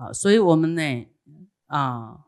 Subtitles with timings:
[0.00, 1.06] 啊，所以我们呢
[1.66, 2.24] 啊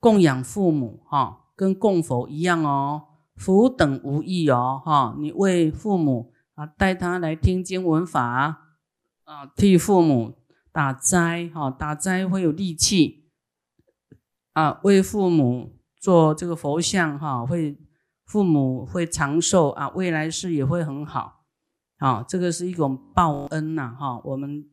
[0.00, 3.04] 供养父母哈，跟供佛一样哦，
[3.36, 8.64] 福等无异哦哈，你为父母啊带他来听经闻法
[9.22, 10.38] 啊，替父母
[10.72, 13.28] 打斋哈，打斋会有力气
[14.54, 17.78] 啊，为父母做这个佛像哈，会
[18.24, 21.44] 父母会长寿啊，未来世也会很好。
[22.00, 24.68] 好，这个是一种报恩呐，哈，我们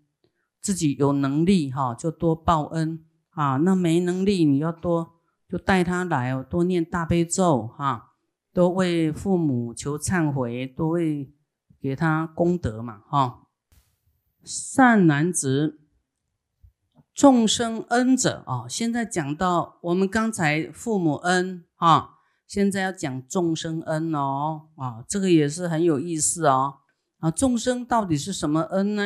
[0.66, 3.58] 自己有能力哈，就多报恩啊。
[3.58, 5.13] 那没能力，你要多
[5.48, 8.13] 就带他来，多念大悲咒哈，
[8.52, 11.31] 多为父母求忏悔，多为
[11.80, 13.43] 给他功德嘛，哈。
[14.43, 15.81] 善男子，
[17.13, 22.16] 众生恩者啊，现在讲到我们刚才父母恩啊，
[22.48, 26.77] 现在要讲众生恩哦，啊，这个也是很有意思哦。
[27.20, 29.04] 啊，众生到底是什么恩呢？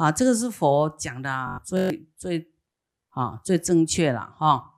[0.00, 2.50] 啊，这个是佛讲的最最
[3.10, 4.76] 啊最正确了哈。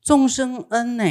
[0.00, 1.04] 众生恩呢，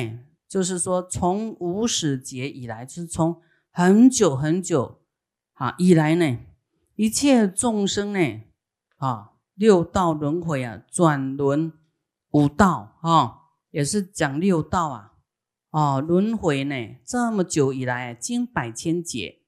[0.47, 5.03] 就是说从无始劫以来，就是从很久很久
[5.53, 6.39] 啊以来呢，
[6.95, 8.41] 一切众生呢
[8.95, 11.71] 啊六道轮回啊转轮
[12.31, 15.13] 五道啊，也是讲六道啊。
[15.69, 16.95] 哦，轮回呢？
[17.05, 19.43] 这么久以来，经百千劫，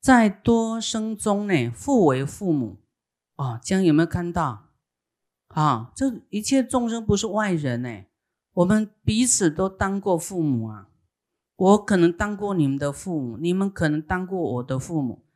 [0.00, 2.80] 在多生中呢，父为父母。
[3.36, 4.68] 哦，这样有没有看到？
[5.48, 8.04] 啊，这一切众生不是外人呢，
[8.52, 10.88] 我们彼此都当过父母啊。
[11.56, 15.26] 我可能当过你们的父母，你们可能当过我的父母，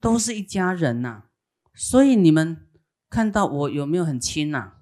[0.00, 1.24] 都是一家人呐。
[1.74, 2.68] 所以你们
[3.10, 4.74] 看到我有没有很亲呐？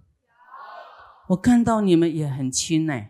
[1.29, 3.07] 我看到你们也很亲呢。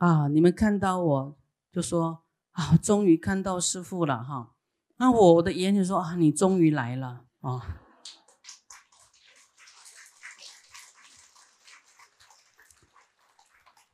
[0.00, 0.28] 啊！
[0.28, 1.38] 你们看到我
[1.70, 4.54] 就说啊，终于看到师傅了哈。
[4.96, 7.80] 那我的眼里说啊，你终于来了啊！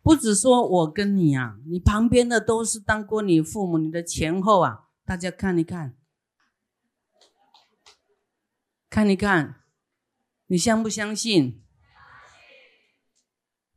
[0.00, 5.96] 不止说我跟你啊，你旁边的都是当过你父母，你的前后啊，大家看一看，
[8.88, 9.62] 看一看。
[10.46, 11.65] 你相不相信？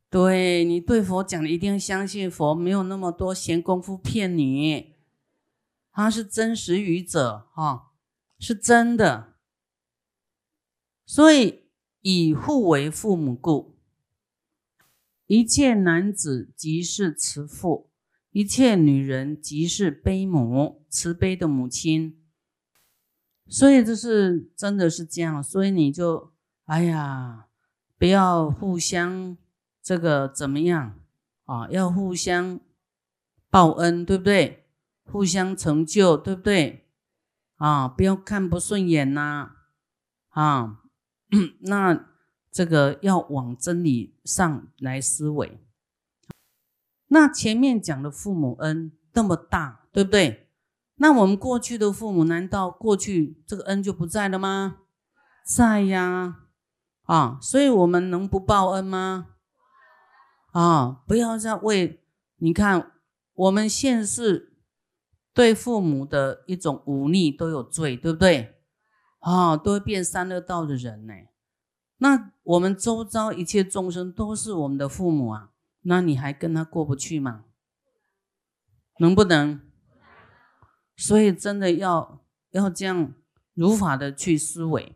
[0.10, 4.96] 对你对佛讲的一定要相信，佛没有那么多闲工夫骗你，
[5.92, 7.92] 他是真实语者哈，
[8.40, 9.36] 是真的。
[11.06, 11.64] 所以
[12.02, 13.78] 以父为父母故，
[15.28, 17.90] 一切男子即是慈父，
[18.32, 22.20] 一切女人即是悲母，慈悲的母亲。
[23.48, 26.32] 所以这是真的是这样，所以你就。
[26.66, 27.48] 哎呀，
[27.98, 29.36] 不要互相
[29.82, 31.00] 这个怎么样
[31.46, 31.68] 啊？
[31.70, 32.60] 要互相
[33.50, 34.66] 报恩，对不对？
[35.06, 36.88] 互相成就，对不对？
[37.58, 39.52] 啊，不要看不顺眼呐！
[40.30, 40.82] 啊，
[41.62, 42.08] 那
[42.52, 45.60] 这个要往真理上来思维。
[47.08, 50.48] 那前面讲的父母恩那么大，对不对？
[51.02, 54.82] 那我们过去的父母，难道过去这个恩就不在了吗？
[55.44, 56.46] 在呀。
[57.06, 59.30] 啊，所以我们能不报恩吗？
[60.52, 62.04] 啊，不要再为
[62.38, 62.92] 你看，
[63.34, 64.58] 我们现世
[65.34, 68.56] 对父母的一种忤逆都有罪，对不对？
[69.20, 71.14] 啊，都会变三恶道的人呢。
[71.98, 75.52] 那我们周遭一切众生都是我们的父母啊，
[75.82, 77.46] 那你还跟他过不去吗？
[79.00, 79.62] 能不能？
[80.96, 82.22] 所以真的要
[82.52, 83.14] 要这样
[83.54, 84.96] 如法的去思维。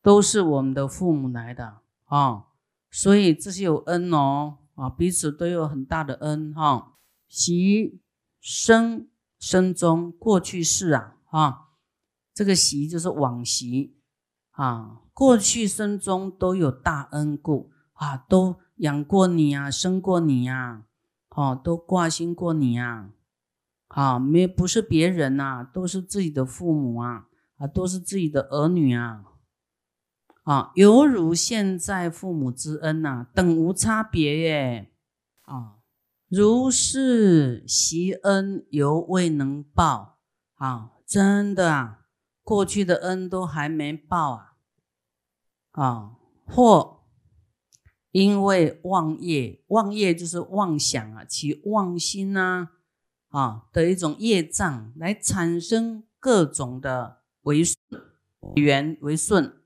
[0.00, 2.46] 都是我们的父母来的啊，
[2.90, 6.94] 所以这是有恩哦啊，彼此都有很大的恩哈。
[7.28, 8.00] 习
[8.40, 11.58] 生生中过去世啊啊，
[12.32, 13.98] 这个习就是往昔
[14.52, 20.84] 啊，过去生中都有大恩故啊，都养过你啊，生过你呀，
[21.30, 23.10] 哦，都挂心过你呀，
[23.88, 27.26] 啊，没不是别人呐，都是自己的父母啊
[27.58, 29.24] 啊，都是自己的儿女啊。
[30.48, 34.90] 啊，犹如现在父母之恩呐，等无差别耶。
[35.42, 35.76] 啊，
[36.28, 40.16] 如是习恩犹未能报
[40.54, 42.06] 啊，真的啊，
[42.42, 44.54] 过去的恩都还没报啊。
[45.72, 46.12] 啊，
[46.46, 47.02] 或
[48.12, 52.70] 因为妄业，妄业就是妄想啊，其妄心呐，
[53.28, 57.76] 啊的一种业障，来产生各种的为顺
[58.54, 59.57] 缘为顺。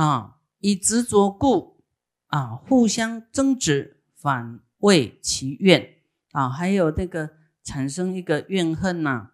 [0.00, 1.82] 啊，以执着故
[2.28, 5.96] 啊，互相争执，反为其怨。
[6.32, 7.32] 啊，还有那个
[7.62, 9.32] 产生一个怨恨呐，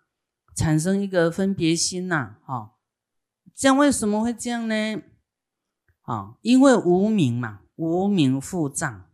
[0.56, 2.72] 产生一个分别心呐，啊，
[3.54, 5.02] 这样为什么会这样呢？
[6.02, 9.04] 啊，因为无名嘛，无名覆障，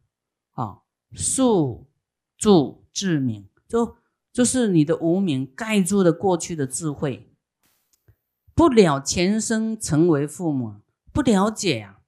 [0.53, 0.79] 啊，
[1.15, 1.87] 宿
[2.39, 3.99] 住智明，就
[4.33, 7.31] 就是你的无名盖住了过去的智慧，
[8.55, 10.77] 不了前生成为父母，
[11.13, 12.03] 不了解啊，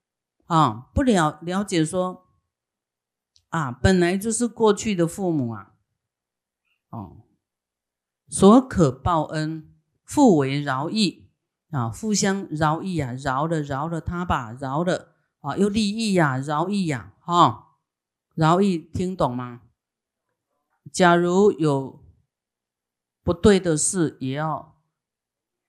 [0.46, 2.26] 啊，不了了解说，
[3.50, 5.74] 啊，本来就是过去的父母啊，
[6.90, 7.18] 哦，
[8.28, 9.74] 所可报恩，
[10.04, 11.22] 复为饶益。
[11.70, 17.78] 啊，互相饶益呀，饶了饶了他吧，饶了啊，又利益呀，饶益呀，哈，
[18.36, 19.62] 饶益听懂吗？
[20.92, 22.00] 假如有
[23.24, 24.76] 不对的事，也要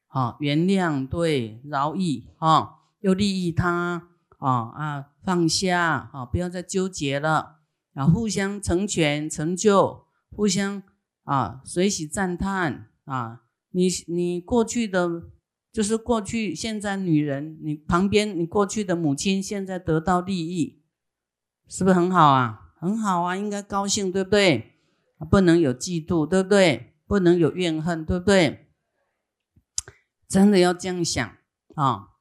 [0.09, 4.09] 啊原谅，对，饶益啊，又利益他
[4.39, 7.59] 啊啊，放下啊，不要再纠结了
[7.93, 10.81] 啊，互相成全成就，互相
[11.23, 15.29] 啊随喜赞叹啊，你你过去的。
[15.75, 20.81] 就是过去、现在，女人，你旁边你过去的母亲，现在得到利益，
[21.67, 22.71] 是不是很好啊？
[22.79, 24.77] 很好啊，应该高兴，对不对？
[25.29, 26.95] 不能有嫉妒，对不对？
[27.05, 28.69] 不能有怨恨，对不对？
[30.29, 31.29] 真的要这样想
[31.75, 32.14] 啊！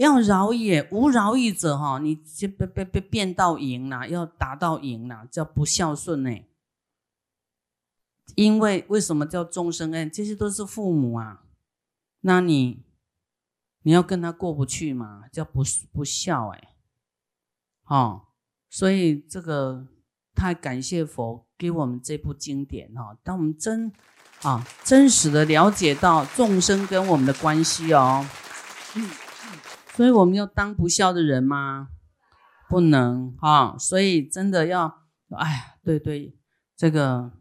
[0.00, 6.30] 要饶也，无饶益者哈，你就被被被变到赢了，要达到赢了，叫不孝顺呢。
[8.34, 10.10] 因为为什么叫众生恩？
[10.10, 11.44] 这些都是父母啊，
[12.20, 12.82] 那你。
[13.82, 16.74] 你要跟他过不去嘛，叫不不孝哎，
[17.86, 18.26] 哦，
[18.68, 19.86] 所以这个
[20.34, 23.90] 太感谢佛给我们这部经典哈，当我们真
[24.42, 28.28] 啊真实的了解到众生跟我们的关系哦，
[30.00, 31.90] 所以我们要当不孝的人吗？
[32.70, 36.34] 不能啊，所以真的要哎呀，对对，
[36.74, 37.32] 这个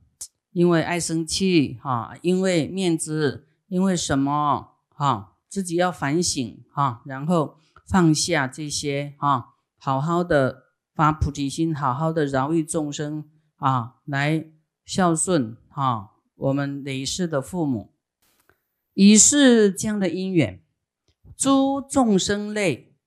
[0.52, 5.38] 因为爱生气哈，因为面子，因为什么哈？
[5.48, 7.56] 自己要反省哈，然后
[7.88, 10.64] 放下这些哈，好好的
[10.94, 13.24] 发菩提心，好好的饶益众生
[13.56, 14.46] 啊，来
[14.84, 17.94] 孝顺哈我们累世的父母，
[18.96, 20.62] 以是这样的因缘，
[21.40, 22.98] 诸众生类，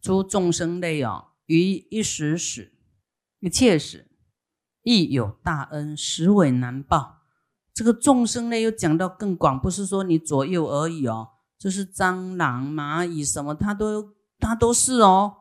[0.00, 2.72] 诸众生类哦，于一时始，
[3.40, 4.10] 一切时，
[4.82, 7.18] 亦有大恩，实为难报。
[7.74, 11.28] 这个众生类又讲到更广，不是说你左右而已哦，
[11.58, 15.34] 就是蟑螂、蚂蚁什么，它都它都是哦，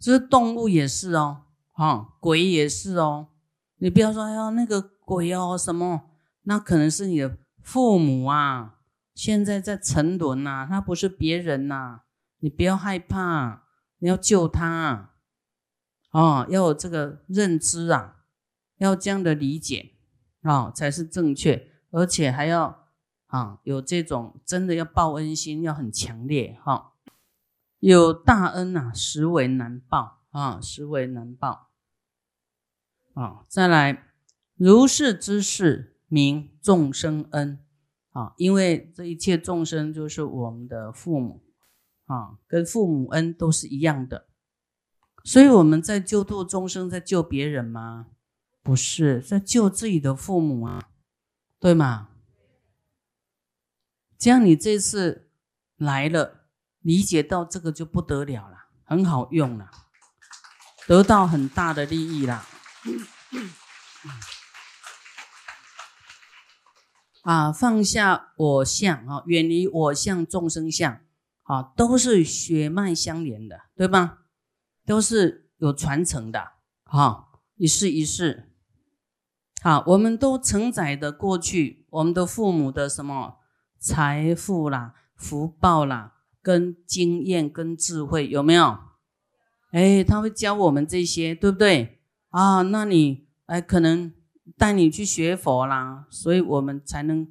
[0.00, 3.28] 这是动物也是哦，哈，鬼也是哦。
[3.76, 6.10] 你不要说哎呀那个鬼哦什么，
[6.42, 8.79] 那可能是你的父母啊，
[9.22, 12.04] 现在在沉沦呐，他不是别人呐，
[12.38, 13.64] 你不要害怕，
[13.98, 15.10] 你要救他，
[16.10, 18.24] 哦，要有这个认知啊，
[18.78, 19.92] 要这样的理解
[20.40, 21.70] 啊，才是正确。
[21.90, 22.88] 而且还要
[23.26, 26.94] 啊，有这种真的要报恩心，要很强烈哈。
[27.80, 31.68] 有大恩呐，实为难报啊，实为难报
[33.12, 33.44] 啊。
[33.48, 34.14] 再来，
[34.56, 37.58] 如是之事名众生恩
[38.10, 41.42] 啊，因为这一切众生就是我们的父母
[42.06, 44.26] 啊，跟父母恩都是一样的。
[45.24, 48.06] 所以我们在救度众生，在救别人吗？
[48.62, 50.88] 不是，在救自己的父母啊。
[51.58, 52.08] 对吗？
[54.16, 55.30] 这样你这次
[55.76, 56.46] 来了，
[56.80, 59.70] 理解到这个就不得了了，很好用了，
[60.86, 62.46] 得到很大的利益啦。
[67.22, 71.00] 啊，放下我相啊，远离我相众生相
[71.42, 74.18] 啊，都是血脉相连的，对吧？
[74.86, 76.52] 都是有传承的
[76.84, 78.50] 啊，一世一世。
[79.62, 83.36] 好，我们都承载的过去，我们的父母的什么
[83.78, 88.78] 财富啦、福报啦、跟经验、跟智慧有没有？
[89.72, 92.00] 哎，他会教我们这些，对不对？
[92.30, 94.12] 啊，那你哎，可能
[94.56, 97.26] 带你去学佛啦，所以我们才能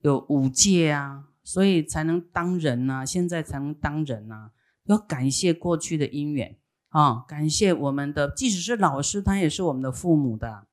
[0.00, 4.50] 有五戒啊，所以才能当人呐，现在才能当人呐。
[4.84, 6.58] 要感谢过去的因缘
[6.88, 10.66] 啊，感谢我们的，即使是老师，他也是我们的父母的。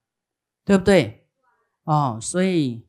[0.65, 1.29] 对不对？
[1.85, 2.85] 哦，所以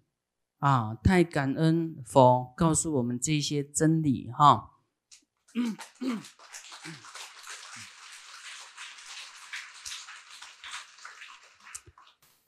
[0.59, 4.71] 啊，太感恩佛告诉我们这些真理哈。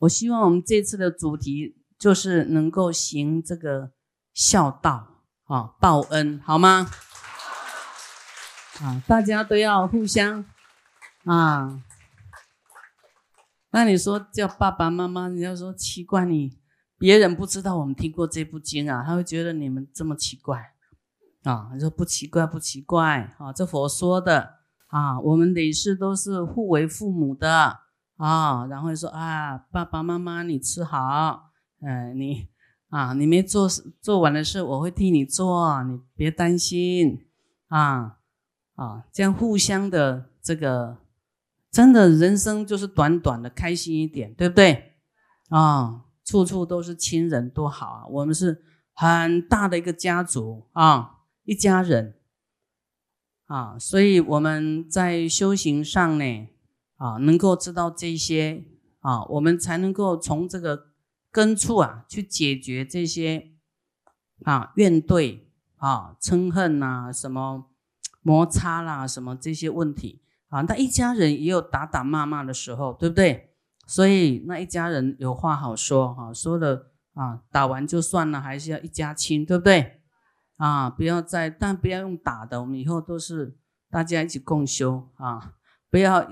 [0.00, 3.92] 我希望我们这次的主题就是能够行这个
[4.34, 6.88] 孝道啊，报恩，好吗？
[8.80, 10.44] 啊，大家都要互相
[11.24, 11.82] 啊。
[13.72, 16.58] 那你说叫爸爸妈妈，你要说奇怪，你
[16.98, 20.72] 别人不知道我们听过这部经啊，他会觉得你们这么奇怪
[21.42, 21.70] 啊。
[21.74, 24.54] 你说不奇怪不奇怪啊，这佛说的
[24.86, 27.80] 啊，我们累世都是互为父母的
[28.20, 28.66] 啊。
[28.66, 31.50] 然后说啊，爸爸妈妈你吃好，
[31.80, 32.48] 嗯，你
[32.90, 33.68] 啊你没做
[34.00, 37.26] 做完的事，我会替你做，你别担心
[37.68, 38.18] 啊
[38.76, 40.98] 啊，这样互相的这个。
[41.72, 44.96] 真的，人生就是短短的，开心一点，对不对？
[45.50, 48.06] 啊，处处都是亲人，多好啊！
[48.08, 52.16] 我们是很大的一个家族啊，一家人
[53.46, 56.48] 啊，所以我们在修行上呢，
[57.00, 58.62] 啊，能够知道这些
[59.00, 60.88] 啊，我们才能够从这个
[61.32, 63.52] 根处啊，去解决这些
[64.44, 65.40] 啊怨怼
[65.76, 67.70] 啊、嗔恨呐、什么
[68.20, 70.20] 摩擦啦、什么这些问题。
[70.50, 73.54] 啊，那一家人也有打打骂骂的时候，对不对？
[73.86, 80.02] 所以那一家人有话好说哈，说了啊，打完就算了，还是要一家亲，对不对？
[80.56, 83.56] 啊，不要再，但不要用打的，我们以后都是
[83.88, 85.54] 大家一起共修啊，
[85.90, 86.26] 不要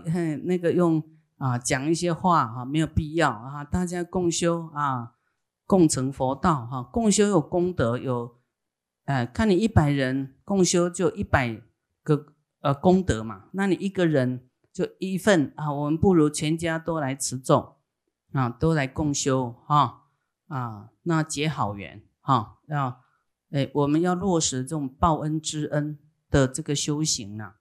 [0.45, 1.03] 那个用
[1.37, 5.15] 啊讲一些话哈，没有必要啊，大家共修啊，
[5.67, 8.39] 共成佛道哈，共修有功德，有
[9.05, 11.63] 哎，看你一百人共修就一百
[12.03, 12.35] 个。
[12.61, 17.77] 呃，功德嘛，那你一个人就一份啊，我们不如全家都来持咒
[18.33, 20.07] 啊，都来共修哈
[20.49, 23.01] 啊，那结好缘哈，要
[23.53, 27.53] 哎，我们要落实这种报恩之恩的这个修行呢。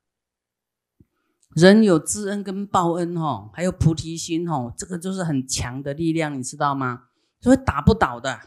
[1.56, 7.10] 人有知恩跟报恩哈，还有菩提心哈，这个就是很强的力量，你知道吗？
[7.40, 8.40] 就会打不倒的。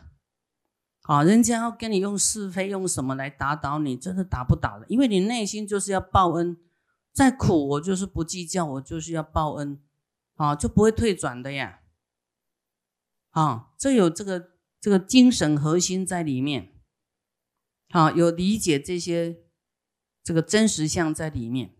[1.02, 6.56] 啊，人家要跟你用是非，用什么来打倒你，真的打不倒的，因为你内心就是要报恩，
[7.12, 9.80] 再苦我就是不计较，我就是要报恩，
[10.36, 11.80] 啊，就不会退转的呀。
[13.30, 16.74] 啊，这有这个这个精神核心在里面，
[17.88, 19.38] 好，有理解这些
[20.22, 21.74] 这个真实相在里面，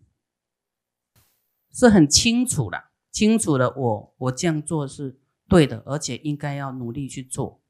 [1.73, 7.61] 是很清楚的，清楚的，我我这样做是对的，而且应该要努力去做。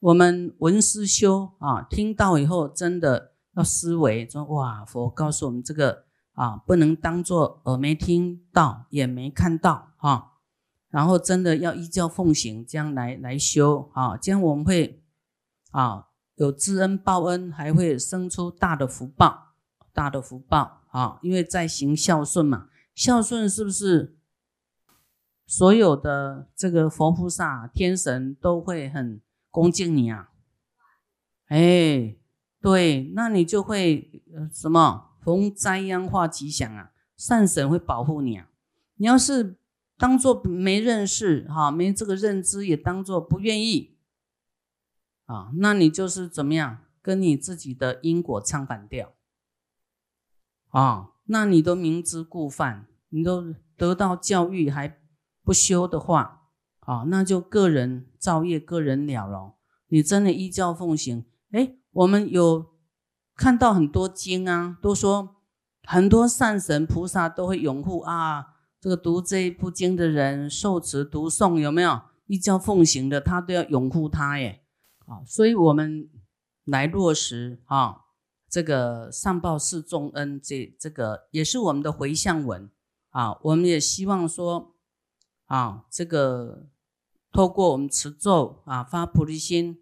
[0.00, 10.28] 我们闻思修啊，听到以后真的要思维，说哇，佛告诉我们这个啊，不能当做耳没听到，眼没看到哈。
[10.88, 15.02] 然后真的要依教奉行，这样来来修啊，这样我们会
[15.70, 19.52] 啊有知恩报恩，还会生出大的福报，
[19.92, 22.68] 大的福报啊，因为在行孝顺嘛，
[23.00, 24.14] 孝顺是不是
[25.46, 29.22] 所有的这个佛菩萨、天神都会很。
[29.52, 30.30] 恭敬你啊，
[31.46, 32.14] 哎，
[32.60, 38.48] 对，那你就会什么逢灾殃化吉祥啊，善神会保护你啊。
[38.94, 39.56] 你要是
[39.96, 43.96] 当做没认识哈，没这个认知，也当做不愿意
[45.24, 49.14] 啊，那你就是怎么样，跟你自己的因果唱反调
[50.68, 51.08] 啊？
[51.24, 54.98] 那你都明知故犯，你都得到教育还
[55.44, 56.38] 不修的话。
[56.80, 59.54] 啊，那就个人造业，个人了了。
[59.88, 62.66] 你真的依教奉行，哎，我们有
[63.36, 65.36] 看到很多经啊，都说
[65.84, 74.64] 很多善神菩萨都会拥护啊，这个读这一部经的人，受持读诵有没有依教奉行的，他都要拥护他耶。
[75.06, 76.08] 啊，所以我们
[76.64, 78.00] 来落实啊，
[78.48, 82.68] 这个上报四重恩，这这个也是我们的回向文
[83.10, 84.74] 啊，我们也希望说
[85.46, 86.66] 啊，这个。
[87.32, 89.80] 透过我们持咒啊，发菩提心，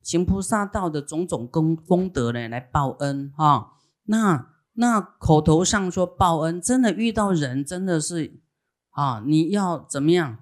[0.00, 3.74] 行菩萨道的种种功功德呢，来报恩哈。
[4.04, 8.40] 那那口头上说报恩，真的遇到人真的是
[8.88, 10.38] 啊，你要怎么样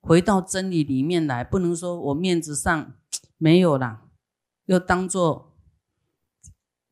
[0.00, 1.44] 回到真理里面来？
[1.44, 2.94] 不能说我面子上
[3.36, 4.06] 没有啦，
[4.64, 5.54] 又当做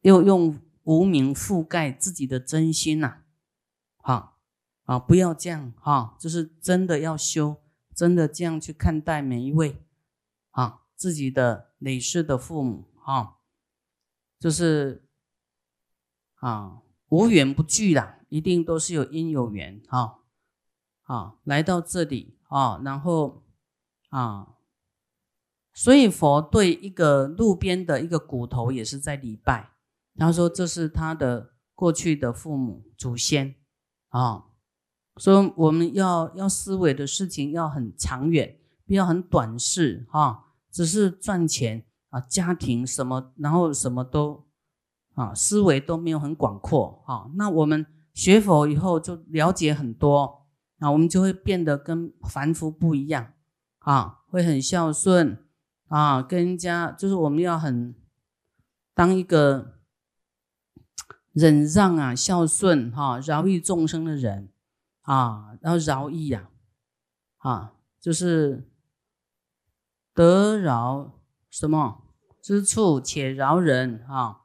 [0.02, 3.22] 又用无名覆盖自己的真心呐。
[4.02, 4.29] 好啊，
[4.90, 7.56] 啊不要这样哈，就是真的要修。
[7.92, 9.84] 真的这样去看待每一位
[10.52, 13.36] 啊，自己的累世的父母啊，
[14.38, 15.06] 就是
[16.36, 20.20] 啊无缘不聚啦，一定都是有因有缘哈
[21.02, 23.42] 啊来到这里啊，然后
[24.08, 24.54] 啊，
[25.74, 29.72] 所以佛对一个路边的一个骨头也是在礼拜，
[30.16, 33.56] 他说这是他的过去的父母祖先
[34.08, 34.46] 啊。
[35.20, 44.46] 说我们要要思维的事情要很长远，不要很短视哈，只是赚钱啊，家庭什么，然后什么都
[45.12, 47.30] 啊，思维都没有很广阔哈。
[47.34, 47.84] 那我们
[48.14, 50.46] 学佛以后就了解很多，
[50.78, 53.34] 啊，我们就会变得跟凡夫不一样
[53.80, 55.36] 啊，会很孝顺
[55.88, 57.94] 啊，跟人家就是我们要很
[58.94, 59.74] 当一个
[61.32, 64.48] 忍让啊、孝顺哈、饶益众生的人
[65.10, 66.50] 啊，然后饶益呀，
[67.38, 68.70] 啊，就是
[70.14, 71.18] 得饶
[71.50, 72.04] 什么
[72.40, 74.42] 之处且饶人啊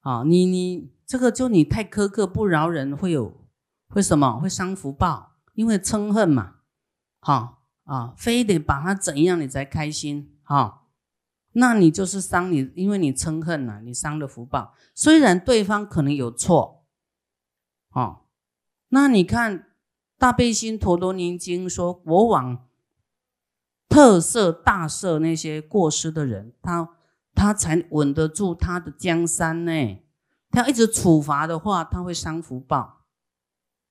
[0.00, 3.46] 啊，你你这个就你太苛刻不饶人，会有
[3.88, 5.30] 会什么会伤福报。
[5.54, 6.56] 因为嗔恨嘛，
[7.20, 10.88] 哈啊，非得把他怎样你才开心哈？
[11.52, 14.74] 那你就是伤你，因为你嗔恨呐，你伤了福报。
[14.92, 16.84] 虽然对方可能有错，
[17.90, 18.22] 哦，
[18.88, 19.60] 那你看
[20.24, 22.66] 《大悲心陀罗尼经》说，国王
[23.90, 26.96] 特赦大赦那些过失的人，他
[27.34, 29.98] 他才稳得住他的江山呢。
[30.50, 33.04] 他要一直处罚的话，他会伤福报。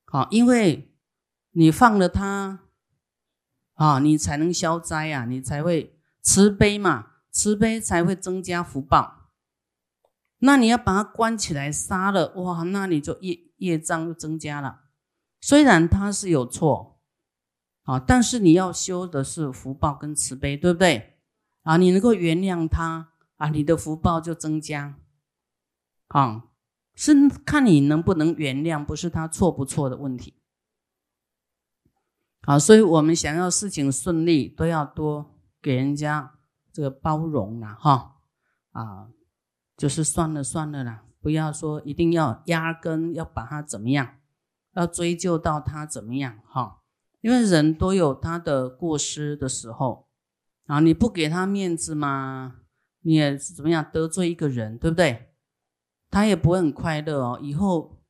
[0.06, 0.90] 好，因为。
[1.52, 2.62] 你放了他，
[3.76, 9.30] 啊，你才能消灾啊，你才会慈悲嘛，慈悲才会增加福报。
[10.40, 14.83] 那你要把他关起来杀了，哇，那你就业业障又增加了。
[15.44, 17.02] 虽然他是有错，
[17.82, 21.18] 啊，但是你要修的是福报跟慈悲，对不对？
[21.64, 24.98] 啊，你能够原谅他，啊，你的福报就增加。
[26.08, 26.46] 啊，
[26.96, 30.40] 是看你能不能原谅，不是他错不错的问题。
[32.44, 36.40] 啊，所以我们想要事情顺利，都要多给人家
[36.72, 38.22] 这个包容了哈。
[38.72, 39.10] 啊，
[39.76, 44.20] 就是算了算了啦，不要说一定要压根要把他怎么样，
[44.74, 46.82] 要追究到他怎么样哈。
[47.22, 50.08] 因为人都有他的过失的时候，
[50.66, 52.58] 啊，你不给他面子嘛，
[53.02, 55.30] 你也怎么样得罪一个人，对不对？
[56.10, 58.04] 他也不会很快乐哦，以后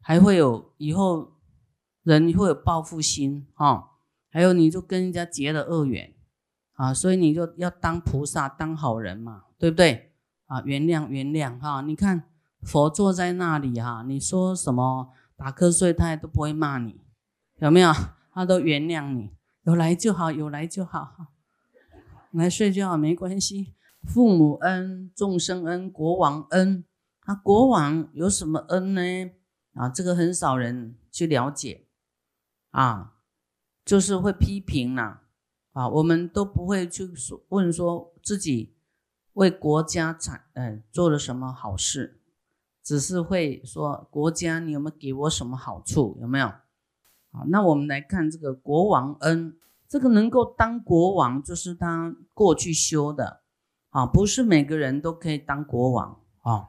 [0.00, 1.34] 还会有以后。
[2.06, 3.96] 人会有报复心哈，
[4.30, 6.14] 还有你就跟人家结了恶缘
[6.74, 10.12] 啊，所以你就要当菩萨当好人嘛，对不对
[10.46, 10.62] 啊？
[10.64, 12.30] 原谅原谅哈，你看
[12.62, 17.00] 佛坐在那里哈，你说什么打瞌睡他也都不会骂你，
[17.58, 17.92] 有没有？
[18.32, 19.30] 他都原谅你，
[19.62, 21.28] 有来就好，有来就好，
[22.32, 23.74] 来睡觉没关系。
[24.04, 26.84] 父母恩、众生恩、国王恩，
[27.26, 29.00] 那国王有什么恩呢？
[29.74, 31.86] 啊，这个很少人去了解。
[32.70, 33.14] 啊，
[33.84, 35.20] 就是会批评呐，
[35.72, 38.76] 啊，我们都不会去说问说自己
[39.32, 42.15] 为国家产嗯做了什么好事，
[42.86, 46.46] 只是会说国家你有没有给我什么好处有没有？
[47.32, 49.56] 好，那我们来看这个国王恩，
[49.88, 53.40] 这个能够当国王就是他过去修的
[53.90, 56.68] 啊，不是每个人都可以当国王啊。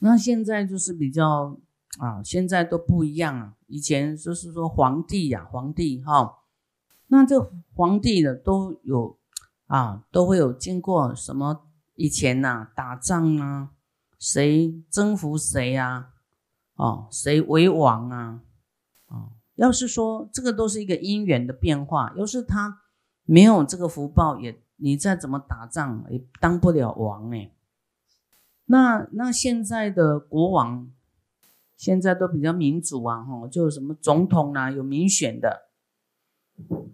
[0.00, 1.58] 那现在就是比较
[1.98, 3.54] 啊，现在都不一样啊。
[3.66, 6.40] 以前就是说皇帝呀，皇帝哈，
[7.06, 9.18] 那这皇帝的都有
[9.68, 11.62] 啊，都会有经过什么？
[11.94, 13.70] 以前呐，打仗啊，
[14.20, 16.12] 谁征服谁呀？
[16.76, 18.42] 哦，谁为王啊？
[19.08, 22.82] 哦，要是说这个都是一个因缘的变化，要是他
[23.24, 27.50] 没有这个福报，也你再怎么打仗也当不了王哎。
[28.66, 30.92] 那那现在的国王。
[31.80, 35.70] 现在都比较民主啊，哈，就什么总统啊，有民选的，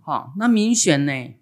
[0.00, 1.34] 好，那民选呢，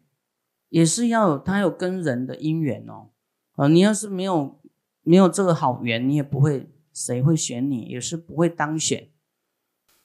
[0.70, 3.10] 也是要有他有跟人的姻缘哦，
[3.56, 4.58] 啊，你要是没有
[5.04, 9.10] 没有这个好缘，你也不会谁会选你，也是不会当选，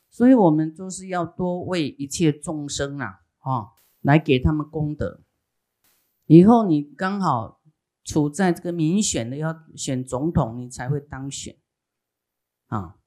[0.10, 3.70] 所以我们就是要多为一切众生啊，啊，
[4.02, 5.22] 来给他们功德，
[6.28, 7.62] 以后你刚好
[8.04, 11.56] 处在这个民选的要选总统，你才会当选，
[12.68, 12.98] 啊。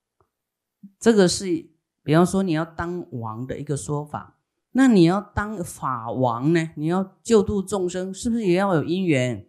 [0.99, 1.71] 这个是，
[2.03, 4.41] 比方说你要当王的一个说法，
[4.73, 6.71] 那你要当法王呢？
[6.75, 9.49] 你要救度众生，是不是也要有因缘？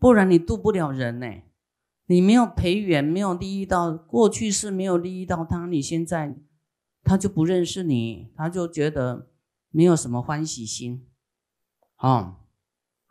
[0.00, 1.26] 不然你度不了人呢。
[2.10, 6.36] 你没有培缘，没有利益到过去是没有利益到他，你现在
[7.04, 9.30] 他就不认识你，他就觉得
[9.70, 11.06] 没有什么欢喜心。
[11.94, 12.40] 啊，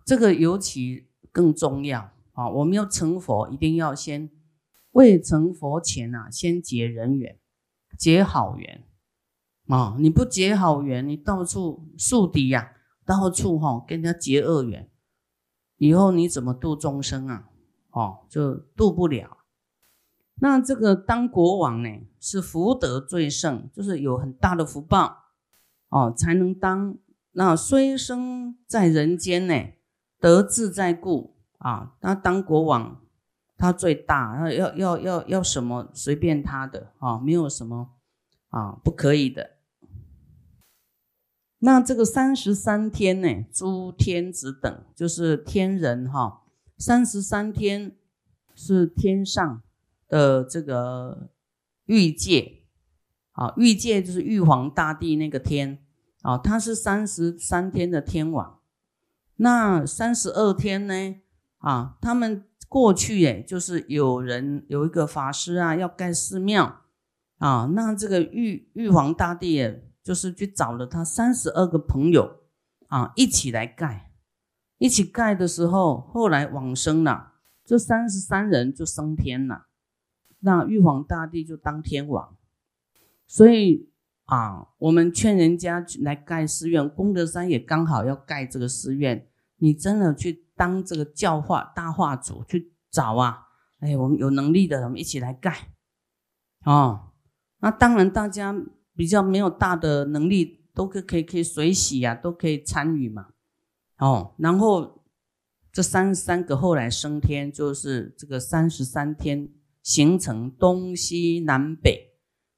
[0.06, 2.50] 这个尤其更重要啊！
[2.50, 4.30] 我们要成佛，一定要先。
[4.92, 7.40] 未成佛前啊，先结人缘，
[7.98, 8.84] 结好缘
[9.68, 9.96] 啊！
[9.98, 12.74] 你不结好缘，你到处树敌呀，
[13.06, 14.92] 到处哈跟人家结恶缘，
[15.78, 17.49] 以后你怎么度众生啊？
[18.00, 19.38] 哦，就度不了。
[20.36, 25.26] 那这个当国王呢，是福德最盛，就是有很大的福报
[25.90, 26.98] 哦，才能当。
[27.32, 29.54] 那虽生在人间呢，
[30.20, 33.02] 得自在故啊，那当国王。
[33.62, 37.90] 他最大，要要要要什么随便他的啊，没有什么
[38.48, 39.58] 啊不可以的。
[41.58, 46.44] 那这个三十三天呢，诸天子等就是天人哈，
[46.80, 47.96] 三十三天
[48.56, 49.62] 是天上
[50.08, 51.30] 的这个
[51.86, 52.64] 欲界
[53.34, 55.84] 啊，欲界就是玉皇大帝那个天
[56.24, 58.60] 啊，他是三十三天的天王。
[59.36, 61.16] 那三十二天呢
[61.60, 66.82] 啊，他们过去哎，就是有人有一个法师啊，要盖寺庙
[67.38, 69.82] 啊，那这个玉玉皇大帝哎。
[70.02, 72.40] 就是去找了他三十二个朋友
[72.88, 74.09] 啊，一起来盖，
[74.80, 79.68] 一起盖的时候，后来往生了，这三十三人就升天了，
[80.40, 82.36] 那玉皇大帝就当天王。
[83.28, 83.92] 所以
[84.26, 93.44] 啊，我们劝人家来盖寺院，功德山也刚好要盖这个寺院，你真的去当这个教化大化主去找啊，
[93.82, 95.70] 哎，我们有能力的，我们一起来盖
[96.66, 97.12] 哦。
[97.60, 98.56] 那当然大家。
[98.96, 103.30] 比较没有大的能力，都可可以可以随喜呀，都可以参与嘛。
[104.00, 105.04] 哦，然后
[105.72, 109.50] 这三十三个后来升天，就是这个三十三天
[109.84, 112.18] 形成东西南北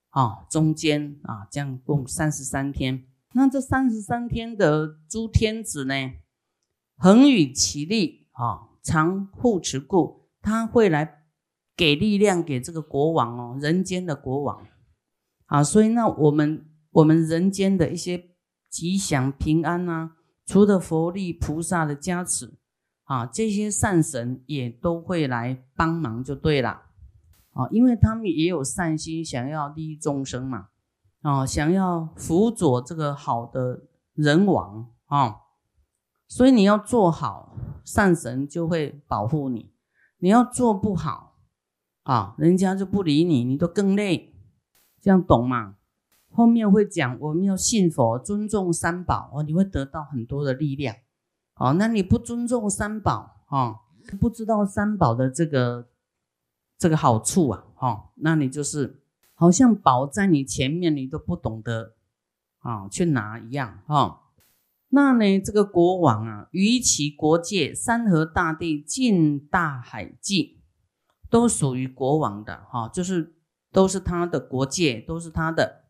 [0.10, 3.06] 啊，中间啊，这样共三十三天。
[3.34, 5.94] 那这三十三天的诸天子呢，
[6.98, 11.24] 恒与其力啊，常护持故，他会来
[11.76, 14.68] 给力量给这个国王哦，人间的国王。
[15.46, 18.32] 啊，所以那我们我们人间的一些
[18.70, 20.12] 吉祥平安呐，
[20.52, 22.52] 除了佛力菩萨的加持
[23.06, 26.82] 啊，这些善神也都会来帮忙就对了
[27.54, 30.68] 啊，因为他们也有善心，想要利益众生嘛，
[31.22, 33.84] 啊，想要辅佐这个好的
[34.14, 35.38] 人王啊，
[36.28, 39.72] 所以你要做好，善神就会保护你；
[40.18, 41.38] 你要做不好
[42.04, 44.36] 啊，人家就不理你，你都更累。
[45.00, 45.78] 这样懂吗？
[46.32, 50.96] 后面会讲，我们要信佛，尊重三宝哦，你会得到很多的力量。
[51.56, 53.80] 哦，那你不尊重三宝哦，
[54.20, 55.90] 不知道三宝的这个
[56.78, 59.02] 这个好处啊，哦，那你就是
[59.34, 61.96] 好像宝在你前面，你都不懂得
[62.60, 64.22] 啊去拿一样哈。
[64.90, 70.62] 那呢，这个国王啊，于其国界，山河大地、尽大海际，
[71.30, 73.36] 都属于国王的哈，就是。
[73.74, 75.86] 都是他的国界，都是他的。